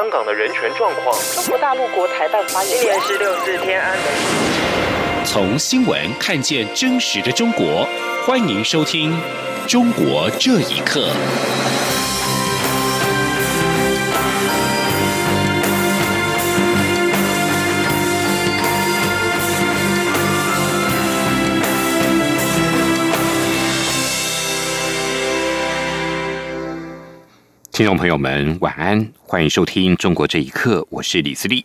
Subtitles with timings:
[0.00, 1.14] 香港的人权状况。
[1.34, 5.26] 中国大陆国台办发言人，今年是六四天安门。
[5.26, 7.86] 从新闻看见真实的中国，
[8.26, 9.12] 欢迎收听
[9.70, 11.10] 《中国这一刻》。
[27.72, 31.64] 听众朋友们，晚安，欢迎收听《中国这一刻》，我是李思利。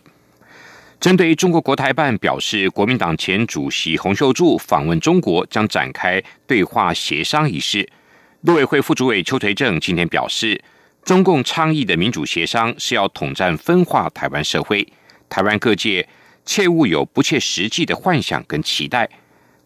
[1.00, 7.86] 针对中国国台办表示，国民党前主席洪秀柱访问中国将展开对话协商一事，
[8.42, 10.62] 陆委会副主委邱垂正今天表示，
[11.02, 14.86] 中共倡议的民主协商是要统战分化台湾社会，
[15.28, 16.08] 台湾各界
[16.46, 19.10] 切勿有不切实际的幻想跟期待。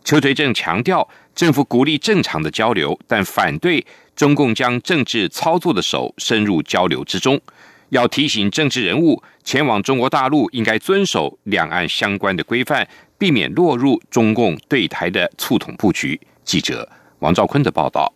[0.03, 3.87] 邱垂正强调，政府鼓励正常的交流，但反对。
[4.17, 7.41] 中共将政治操作的手深入交流之中，
[7.89, 12.87] 要提醒政治人物前往中国大陆应该遵守两岸相关的规范，
[13.17, 16.21] 避免落入中共对台的促统布局。
[16.45, 16.87] 记者
[17.21, 18.13] 王兆坤的报道。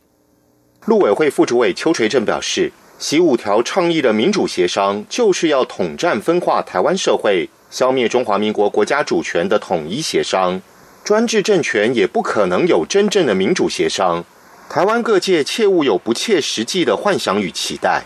[0.85, 10.61] 陆委会副主委邱垂正表示，习五条倡议的民主协商就是要统战分化台湾社会，消灭中华民国国家主权的统一协商，
[11.05, 14.25] 专制政权也不可能有真正的民主协商。
[14.71, 18.05] 台湾各界切勿有不切实际的幻想与期待。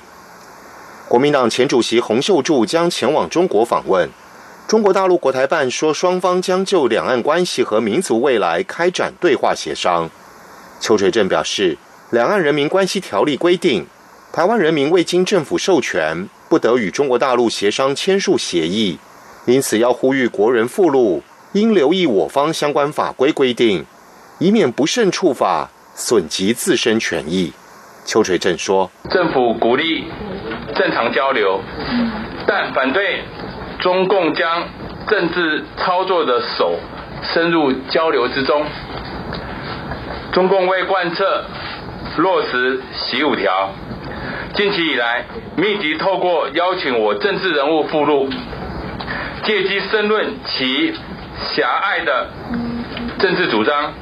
[1.08, 4.10] 国民党前主席洪秀柱将前往中国访问，
[4.66, 10.10] 中国大陆国台办说，双方将就两岸关系和民族未来开展对话协商。
[10.80, 11.76] 邱垂正表示，
[12.10, 13.86] 《两岸人民关系条例》规定，
[14.32, 18.98] 台湾人民未经政府授权，不得与中国大陆协商签署协议，
[19.46, 23.84] 因此要呼吁国人附录应留意我方相关法规规定，
[24.38, 25.70] 以免不慎触法。
[26.00, 27.52] 损及自身权益，
[28.06, 30.04] 邱垂正说：“政府鼓励
[30.72, 31.60] 正常交流，
[32.46, 33.24] 但反对
[33.80, 34.62] 中共将
[35.08, 36.78] 政治操作的手
[37.34, 38.64] 深入交流之中。
[40.30, 41.46] 中共为贯彻
[42.18, 43.72] 落实‘习五条’，
[44.54, 45.24] 近期以来
[45.56, 48.30] 密集透过邀请我政治人物附录，
[49.42, 50.94] 借机申论其
[51.54, 52.30] 狭隘的
[53.18, 53.92] 政治主张。”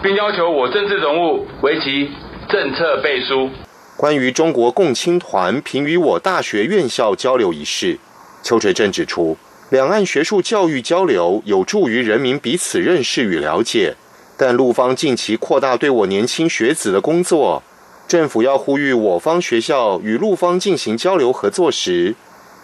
[0.00, 2.08] 并要求我政治人物为其
[2.48, 3.50] 政策背书。
[3.96, 7.98] 关于中国共青团评与我大学院校交流一事，
[8.40, 9.36] 邱垂正指出，
[9.70, 13.96] 两岸学术教育交流有助于人民彼此认识与了解，
[14.36, 17.64] 但陆方近期扩大对我年轻学子的工作，
[18.06, 22.14] 政府要呼吁我方学校与陆方进行交流合作时，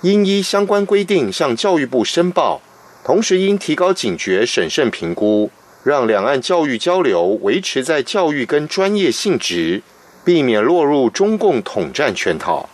[0.02, 2.62] 应依相关规定向教育部申报，
[3.04, 5.50] 同时应提高警觉，审慎评估。
[5.84, 9.82] 让两岸教育交流维持在教育跟专业性质，
[10.24, 12.66] 避免落入中共统战圈套。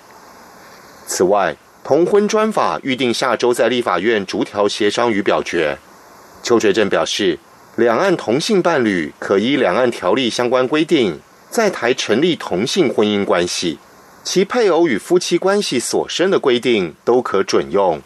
[1.09, 5.77] 此外，同婚专法预定下周在立法院逐条协商与表决。
[6.45, 7.37] 邱垂正表示，
[7.75, 11.19] 两岸同性伴侣可依两岸条例相关规定，
[11.51, 13.81] 在台成立同性婚姻关系，
[14.23, 18.01] 其配偶与夫妻关系所生的规定都可准用。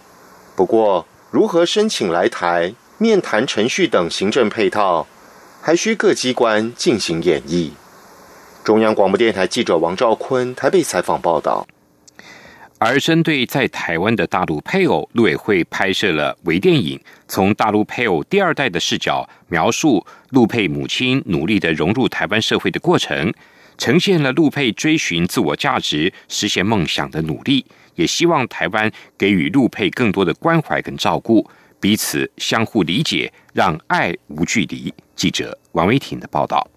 [0.57, 2.73] 不过，如何申请来台？
[2.97, 5.05] 面谈程序等行政配套，
[5.61, 7.71] 还需各机关进行演绎。
[8.63, 11.67] 中央广播电台记者王兆坤台北采访报道。
[12.79, 23.35] 而针对在台湾的大陆配偶，陆委会拍摄了微电影，从大陆配偶第二代的视角描述陆配母亲努力的融入台湾社会的过程，
[23.77, 31.49] 呈现了陆佩追寻自我价值、实现梦想的努力，也希望台湾给予陆佩更多的关怀跟照顾。
[31.81, 34.95] 彼此相互理解，让爱无距离。
[35.15, 36.69] 记者王维婷的报道。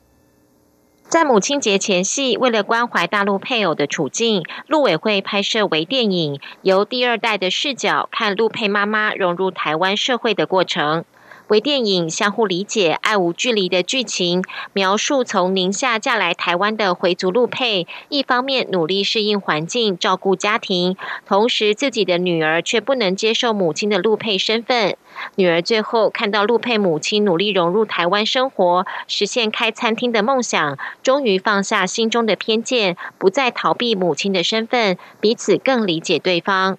[1.07, 11.05] 在母亲节前夕，为了关怀大陆配偶的处境，陆委会拍摄微电影，由第二代的视角看陆佩妈妈融入台湾社会的过程。
[11.47, 14.43] 微电影相互理解、爱无距离的剧情，
[14.73, 24.97] 描述从宁夏嫁来台湾的回族陆配，一方面努力适应环境、照顾家庭，同时自己的女儿却不能接受母亲的陆配身份。
[25.35, 36.77] 女儿最后看到陆配母亲努力融入台湾生活，实现开餐厅的梦想，终于放下心中的偏见，不再逃避母亲的身份，彼此更理解对方。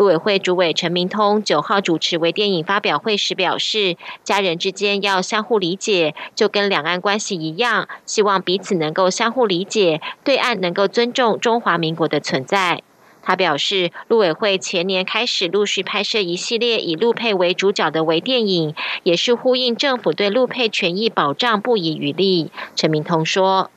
[0.00, 12.82] 陆委会主委陈明通九号主持微电影发表会时表示，家人之间要相互理解，就跟两岸关系一样，希望彼此能够相互理解，对岸能够尊重中华民国的存在。
[13.20, 22.50] 他表示，陆委会前年开始陆续拍摄一系列以陆配为主角的微电影，也是呼应政府对陆配权益保障不遗余力。
[22.74, 23.70] 陈明通说。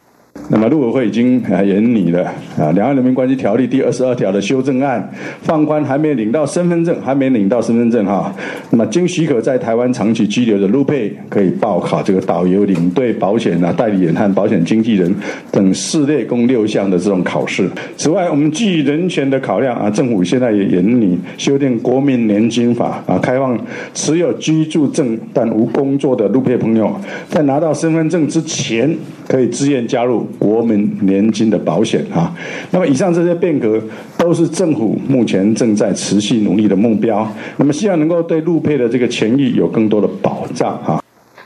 [0.49, 2.23] 那么，陆委会已经啊研拟了
[2.57, 5.07] 啊《两岸人民关系条例》第二十二条的修正案，
[5.41, 8.33] 放宽还没领到身份证、还没领到身份证哈，
[8.71, 15.15] 那么经许可在台湾长期居留的陆配可以报考这个导游、领队、保险啊代理人和保险经纪人
[15.51, 17.69] 等四类共六项的这种考试。
[17.95, 23.57] 此外，我们基于人权的考量啊，政府现在也研拟修订国民年金法啊，开放
[23.93, 26.93] 持有居住证但无工作的陆配朋友，
[27.29, 28.93] 在拿到身份证之前，
[29.27, 30.22] 可以自愿加入。
[30.39, 32.33] 国民年金的保险啊，
[32.71, 33.81] 那么以上这些变革
[34.17, 37.29] 都是政府目前正在持续努力的目标。
[37.57, 41.02] 那么希望能够对陆配的这个权益有更多的保障啊。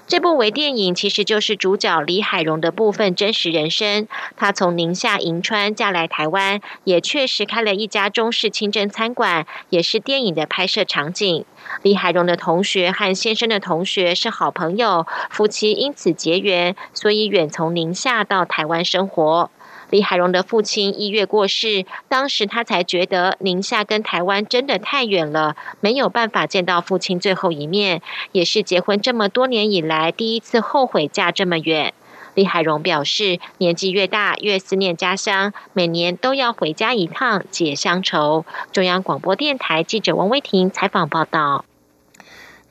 [0.07, 4.07] 这部微电影其实就是主角李海荣的部分真实人生。
[4.37, 11.43] 他从宁夏银川嫁来台湾，也确实开了一家中式清真餐馆，也是电影的拍摄场景。
[11.81, 19.51] 李海荣的同学和先生的同学是好朋友，夫妻因此结缘，所以远从宁夏到台湾生活。
[19.89, 28.01] 李海荣的父亲一月过世，当时他才觉得宁夏跟台湾真的太远了，没有办法见到父亲最后一面，
[28.33, 31.93] 也是结婚这么多年以来第一次后悔嫁这么远。
[32.35, 38.45] 李海荣表示，年纪越大越思念家乡，每年都要回家一趟解乡愁。
[38.71, 41.65] 中央广播电台记者王威婷采访报道。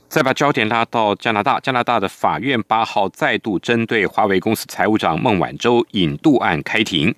[0.09, 7.15] 再把焦点拉到加拿大，加拿大的法院八号再度针对华为公司财务长孟晚舟引渡案开庭。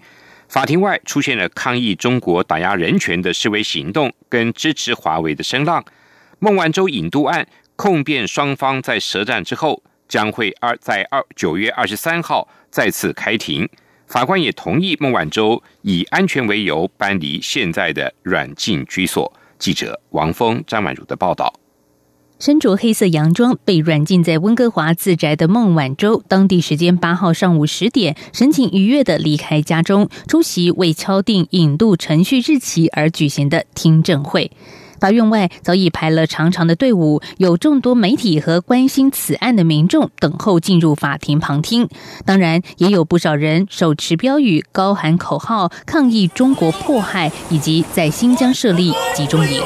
[0.49, 5.85] 法庭外出现了抗议中国打压人权的示威行动，跟支持华为的声浪。
[6.39, 7.47] 孟晚舟引渡案
[7.77, 13.69] 控辩双方在舌战之后，将会二在二九月二十三号再次开庭。
[14.07, 19.31] 法官也同意孟晚舟以安全为由搬离现在的软禁居所。
[19.59, 21.53] 记者王峰、张婉如的报道。
[22.39, 34.53] 身着黑色洋装被软禁在温哥华自宅的孟晚舟，当地时间八号上午十点，神情愉悦的离开家中，出席为敲定引渡程序日期而举行的听证会。
[35.01, 41.89] 法院外早已排了长长的队伍，有众多媒体和关心此案的民众等候进入法庭旁听。
[42.25, 49.61] 当然，也有不少人手持标语、高喊口号，抗议中国迫害以及在新疆设立集中营。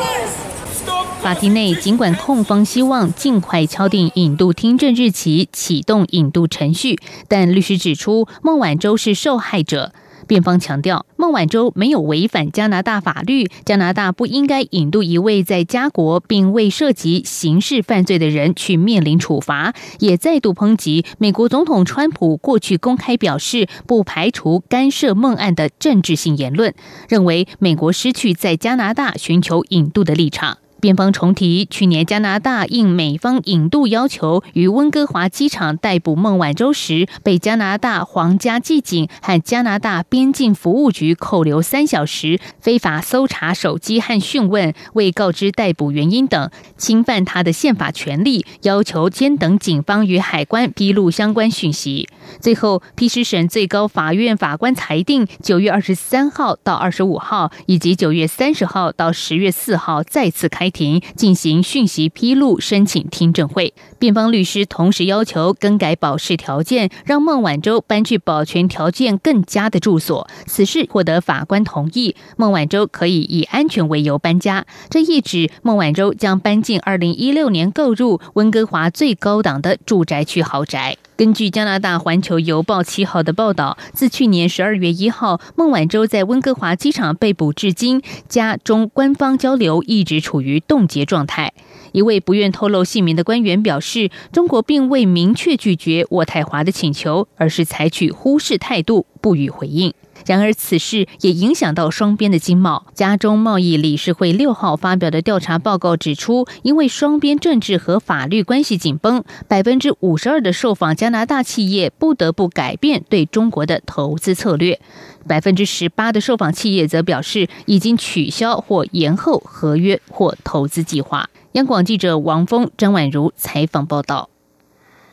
[1.22, 6.98] 法庭内，尽管控方希望尽快敲定引渡听证日期，启动引渡程序，
[7.28, 9.92] 但律师指出，孟晚舟是受害者。
[10.26, 26.74] 辩方强调，孟晚舟没有违反加拿大法律，加拿大不应该引渡一位在家国并未涉及刑事犯罪的人去面临处罚，也再度抨击美国总统川普过去公开表示不排除干涉孟案的政治性言论，
[27.08, 30.58] 认为美国失去在加拿大寻求引渡的立场。
[30.82, 52.08] 辩方重提，去年加拿大应美方引渡要求，于温哥华机场逮捕孟晚舟时，被加拿大皇家骑警和加拿大边境服务局扣留三小时，非法搜查手机和讯问，未告知逮捕原因等，侵犯他的宪法权利，要求监等警方与海关披露相关讯息。
[52.40, 60.71] 最后，批示省最高法院法官裁定，九月二十三号到二十五号，以及九月三十号到十月四号再次开。
[60.72, 70.26] 庭进行讯息披露申请听证会，辩方律师同时要求更改保释条件，让孟晚舟搬去保全条件更佳的住所。
[70.46, 74.66] 此事获得法官同意，孟晚舟可以以安全为由搬家。
[74.88, 80.96] 这意指孟晚舟将搬进二零一六年购入温哥华最高档的住宅区豪宅。
[81.22, 91.52] 根据加拿大《环球邮报》七号的报道，自去年十二月一号孟晚舟在温哥华机场被捕至今，加中官方交流一直处于冻结状态。
[91.92, 99.94] 一位不愿透露姓名的官员表示，中国并未明确拒绝渥太华的请求，而是采取忽视态度，不予回应。
[100.24, 102.86] 然而，此事也影响到双边的经贸。
[102.94, 114.80] 加中贸易理事会六号发表的调查报告指出，因为双边政治和法律关系紧绷，百分之五十二的受访加拿大企业不得不改变对中国的投资策略，
[115.26, 121.28] 百分之十八的受访企业则表示已经取消或延后合约或投资计划。
[121.52, 124.30] 央广记者王峰、张婉如采访报道。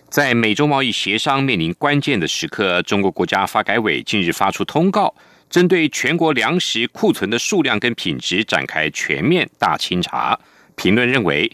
[0.08, 5.14] 在美中贸易协商面临关键的时刻，中国国家发改委近日发出通告，
[5.50, 10.40] 针对全国粮食库存的数量跟品质展开全面大清查。
[10.76, 11.52] 评论认为，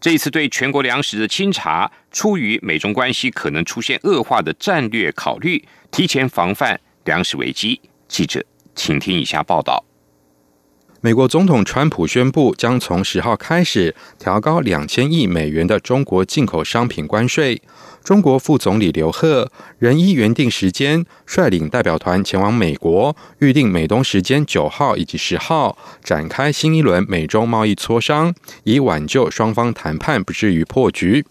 [0.00, 7.80] 这一次对全国粮食的清查，出于美中关系可能出现恶化的战略考虑，提前防范粮食危机。
[8.06, 8.44] 记者，
[8.76, 9.84] 请听以下报道。
[11.02, 17.62] 美国总统川普宣布，将从十号开始调高两千亿美元的中国进口商品关税。
[18.04, 31.24] 中国副总理刘鹤仍依原定时间率领代表团前往美国，预定美东时间九号以及十号展开新一轮美中贸易磋商，以挽救双方谈判不至于破局。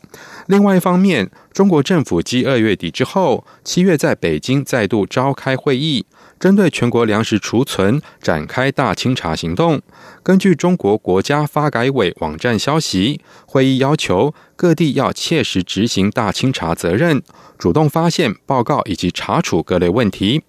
[0.47, 6.05] 另外一方面，中国政府继二月底之后，七月在北京再度召开会议。
[6.39, 9.81] 针对全国粮食储存展开大清查行动。
[10.23, 17.21] 根据中国国家发改委网站消息，会议要求各地要切实执行大清查责任，
[17.57, 20.43] 主动发现、报告以及查处各类问题。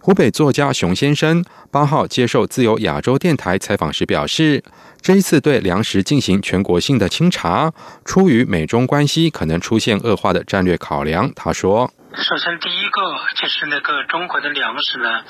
[0.00, 4.62] 湖北作家熊先生八号接受自由亚洲电台采访时表示，
[5.00, 7.72] 这一次对粮食进行全国性的清查，
[8.04, 11.32] 出于美中关系可能出现恶化的战略考量。
[11.34, 11.90] 他说。
[12.14, 13.00] 首先，第一个
[13.36, 15.22] 就是那个中国的粮食呢，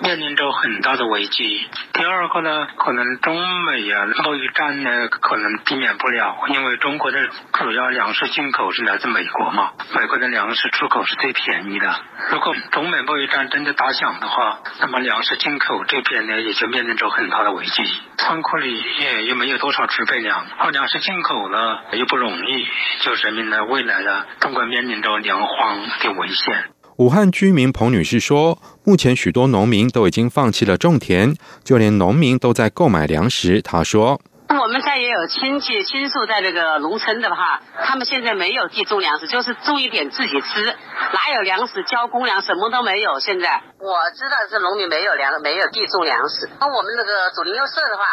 [0.00, 1.68] 面临着很大的危机。
[1.92, 11.94] 第二个呢，可能中美啊贸易战呢，可能避免不了，因为中国的主要粮食进口是来自美国嘛，美国的粮食出口是最便宜的。
[12.30, 17.84] 如果中美贸易战真的打响的话，那么粮食进口这边呢，也就面临着很大的危机。
[18.16, 22.66] 仓库里也又没有多少储备粮，而粮食进口呢又不容易，
[23.00, 25.78] 就说明呢未来呢，中国面临着粮荒。
[26.10, 26.72] 危险。
[26.96, 34.20] 武汉居民彭女士说：“目前许多农民都已经放弃了种田，就连农民都在购买粮食。”她说。
[34.58, 40.74] 我们家也有亲戚亲属在这个农村的哈，他们现在没有地种粮食，就是种一点自己吃，
[41.12, 43.20] 哪有粮食交公粮，什么都没有。
[43.20, 46.48] 现在我知道是农民没有粮，没有地种粮食。
[46.58, 48.04] 那我们那个左邻右舍的话，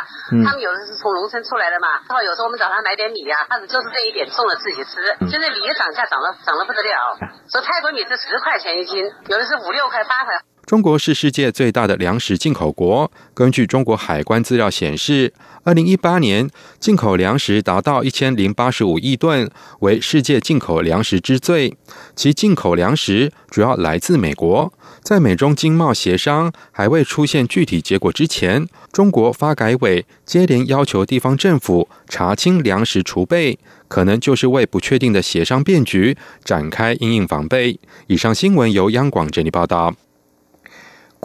[0.43, 5.15] 他们有的是从农村出来的嘛，然后有时候我们找他买点米呀，他们就是这一点种了自己吃。
[5.31, 7.17] 现在米涨价涨了涨了不得了，
[7.49, 10.35] 说泰国米是十块钱一斤，有的是五六块八块。
[10.65, 13.11] 中国是世界最大的粮食进口国。
[13.35, 15.31] 根据中国海关资料显示，
[15.63, 19.49] 二零一八年进口粮食达到一千零八十五亿吨，
[19.81, 21.77] 为世界进口粮食之最。
[22.15, 24.73] 其进口粮食主要来自美国。
[25.03, 37.79] 在美中经贸协商还未出现具体结果之前，中国发改委接连要求地方政府查清粮食储备，可能就是为不确定的协商变局展开应应防备。
[38.07, 39.93] 以上新闻由央广整理报道。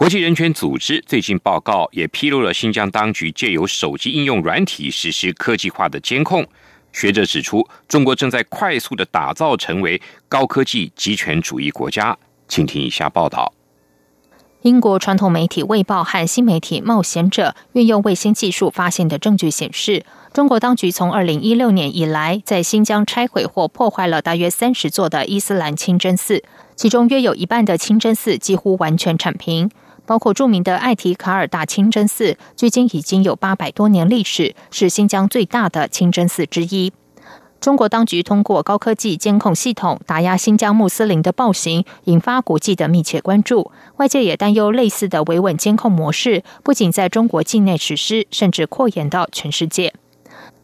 [0.01, 6.43] 国际人权组织最近报告也披露了新疆当局借由手机应用软体实施科技化的监控。
[6.91, 12.17] 学者指出，中国正在快速的打造成为高科技集权主义国家。
[12.47, 13.53] 请听以下报道：
[14.63, 20.03] 英国传统媒体《卫报》和新媒体《冒险者》运用卫星技术发现的证据显示，
[20.33, 26.43] 中国当局从二零一六年以来，在新疆拆毁或破坏了大约三十座的伊斯兰清真寺，
[26.75, 29.69] 其中约有一半的清真寺几乎完全铲平。
[30.05, 36.91] 包括著名的艾提卡尔大清真寺，距今已经有八百多年历史，是新疆最大的清真寺之一。
[37.59, 43.71] 中国当局通过高科技监控系统打压新疆穆斯林的暴行，引发国际的密切关注。
[43.97, 49.93] 外界也担忧类似的维稳监控模式不仅在中国境内实施，甚至扩延到全世界。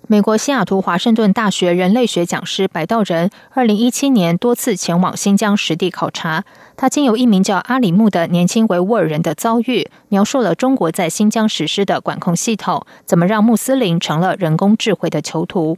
[0.10, 6.46] 美国西雅图华盛顿大学人类学讲师白道人，二零一七年多次前往新疆实地考察。
[6.78, 15.78] 他经由一名叫阿里木的年轻维吾尔人的遭遇，描述了中国在新疆实施的管控系统怎么让穆斯林成了人工智慧的囚徒。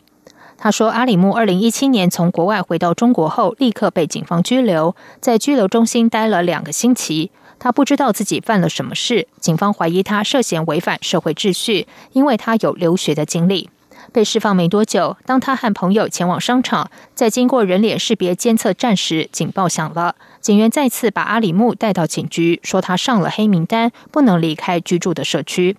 [0.60, 7.32] 他说，阿里木二零一七年从国外回到中国后，立刻被警方拘留，在拘留中心待了两个星期。
[7.58, 13.72] 他不知道自己犯了什么事，警方怀疑他涉嫌违反社会秩序，因为他有留学的经历。
[14.10, 20.16] 被释放没多久，当他和朋友前往商场，在经过人脸识别监测站时，警报响了。
[20.42, 25.78] 警员再次把阿里木带到警局，说他上了黑名单，不能离开居住的社区。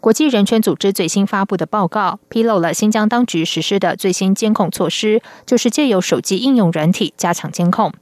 [0.00, 7.92] 国际人权组织最新发布的报告披露了新疆当局实施的最新监控措施，就是借由手机应用软体加强监控。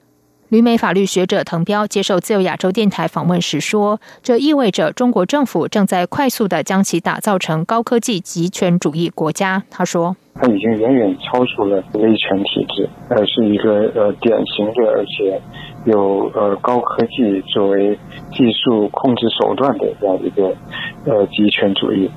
[0.48, 15.40] 旅美法律学者滕彪接受自由亚洲电台访问时说：“这意味着中国政府正在快速的将其打造成高科技集权主义国家。”他说：“它已经远远超出了威权体制，呃是一个呃典型的而且
[15.86, 17.98] 有呃高科技作为
[18.32, 20.54] 技术控制手段的这样一个
[21.06, 22.10] 呃集权主义。”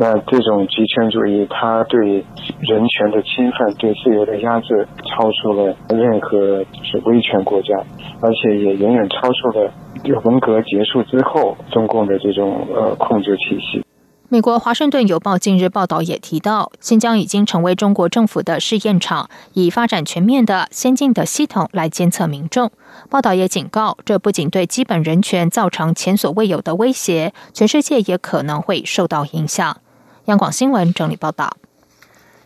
[0.00, 2.24] 那这种极权主义，它对
[2.60, 7.76] 人权的侵犯、对自由的压制，超出了任何是威权国家，
[8.22, 9.70] 而且也远远超出了
[10.24, 13.84] 文革结束之后中共的这种呃控制体系。
[14.32, 22.70] 美国《华盛顿邮报》近日报道也提到，新疆已经成为中国政府的试验场，以发展全面的、先进的系统来监测民众。
[23.08, 29.78] 报道也警告，这不仅对基本人权造成前所未有的威胁，全世界也可能会受到影响。
[30.26, 31.56] 央广新闻整理报道。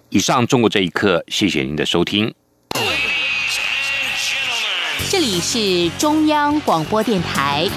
[0.09, 2.35] 以上中国这一刻，谢谢您的收听。
[5.11, 7.69] 这里是中央广播电台